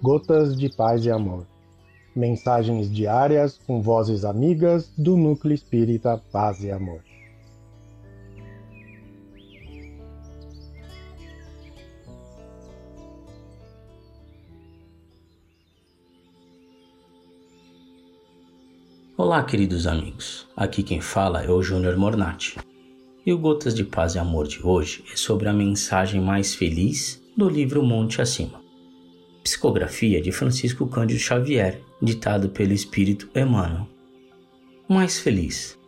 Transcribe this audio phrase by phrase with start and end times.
[0.00, 1.44] Gotas de Paz e Amor.
[2.14, 7.02] Mensagens diárias com vozes amigas do Núcleo Espírita Paz e Amor.
[19.16, 20.46] Olá, queridos amigos.
[20.56, 22.56] Aqui quem fala é o Júnior Mornati.
[23.26, 27.20] E o Gotas de Paz e Amor de hoje é sobre a mensagem mais feliz
[27.36, 28.67] do livro Monte Acima.
[29.48, 33.88] Psicografia de Francisco Cândido Xavier, ditado pelo Espírito Emmanuel.
[34.86, 35.78] Mais feliz.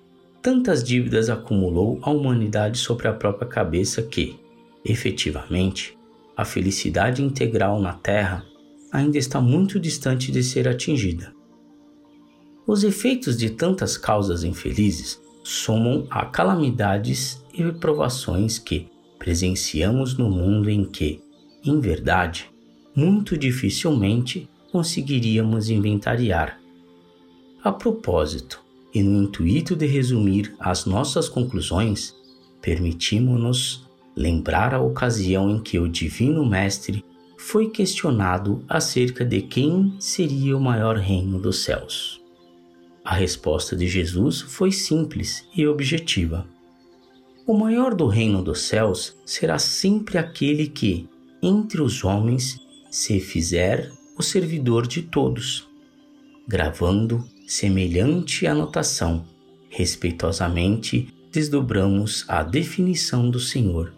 [0.41, 4.41] Tantas dívidas acumulou a humanidade sobre a própria cabeça que,
[4.83, 5.95] efetivamente,
[6.35, 8.47] a felicidade integral na Terra
[8.91, 11.31] ainda está muito distante de ser atingida.
[12.67, 20.71] Os efeitos de tantas causas infelizes somam a calamidades e provações que presenciamos no mundo
[20.71, 21.23] em que,
[21.63, 22.51] em verdade,
[22.95, 26.61] muito dificilmente conseguiríamos inventariar.
[27.63, 32.15] A propósito, e no intuito de resumir as nossas conclusões,
[32.61, 37.05] permitimos-nos lembrar a ocasião em que o Divino Mestre
[37.37, 42.21] foi questionado acerca de quem seria o maior reino dos céus.
[43.05, 46.47] A resposta de Jesus foi simples e objetiva.
[47.47, 51.09] O maior do reino dos céus será sempre aquele que,
[51.43, 52.61] entre os homens,
[52.91, 55.69] se fizer o servidor de todos.
[56.47, 59.25] Gravando semelhante anotação,
[59.69, 63.95] respeitosamente desdobramos a definição do Senhor,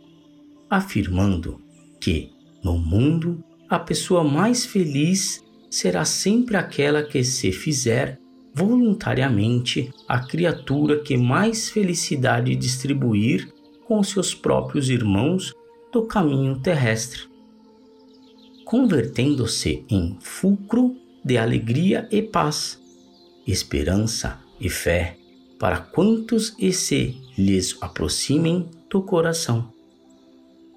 [0.68, 1.60] afirmando
[1.98, 2.30] que,
[2.62, 8.18] no mundo, a pessoa mais feliz será sempre aquela que se fizer
[8.54, 13.50] voluntariamente a criatura que mais felicidade distribuir
[13.86, 15.54] com seus próprios irmãos
[15.90, 17.22] do caminho terrestre,
[18.72, 22.80] convertendo-se em fulcro de alegria e paz,
[23.46, 25.18] esperança e fé
[25.58, 29.70] para quantos e se lhes aproximem do coração.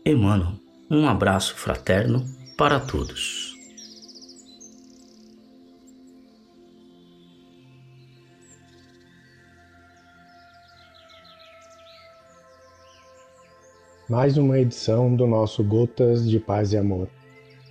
[0.06, 0.56] Emmanuel,
[0.92, 2.26] um abraço fraterno
[2.58, 3.56] para todos.
[14.10, 17.10] mais uma edição do nosso Gotas de Paz e Amor.